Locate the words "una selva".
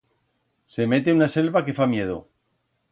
1.19-1.63